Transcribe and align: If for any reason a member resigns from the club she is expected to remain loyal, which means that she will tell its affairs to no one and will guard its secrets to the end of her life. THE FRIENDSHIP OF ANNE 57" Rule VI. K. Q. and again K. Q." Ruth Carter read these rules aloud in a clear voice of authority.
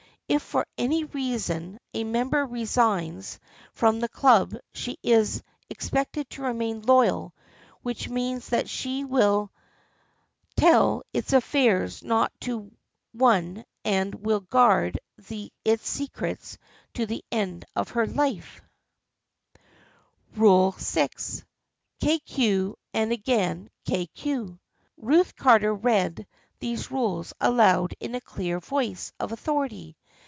If 0.31 0.41
for 0.43 0.65
any 0.77 1.03
reason 1.03 1.77
a 1.93 2.05
member 2.05 2.45
resigns 2.45 3.37
from 3.73 3.99
the 3.99 4.07
club 4.07 4.55
she 4.73 4.97
is 5.03 5.43
expected 5.69 6.29
to 6.29 6.43
remain 6.43 6.83
loyal, 6.83 7.35
which 7.81 8.07
means 8.07 8.47
that 8.47 8.69
she 8.69 9.03
will 9.03 9.51
tell 10.55 11.03
its 11.11 11.33
affairs 11.33 11.99
to 11.99 12.07
no 12.47 12.71
one 13.11 13.65
and 13.83 14.15
will 14.25 14.39
guard 14.39 15.01
its 15.19 15.89
secrets 15.89 16.57
to 16.93 17.05
the 17.05 17.25
end 17.29 17.65
of 17.75 17.89
her 17.89 18.07
life. 18.07 18.61
THE 20.31 20.37
FRIENDSHIP 20.37 20.37
OF 20.37 20.37
ANNE 20.37 20.37
57" 20.37 20.41
Rule 20.41 20.71
VI. 20.79 21.09
K. 21.99 22.19
Q. 22.19 22.75
and 22.93 23.11
again 23.11 23.69
K. 23.83 24.07
Q." 24.07 24.59
Ruth 24.95 25.35
Carter 25.35 25.73
read 25.75 26.25
these 26.59 26.89
rules 26.89 27.33
aloud 27.41 27.95
in 27.99 28.15
a 28.15 28.21
clear 28.21 28.61
voice 28.61 29.11
of 29.19 29.33
authority. 29.33 29.97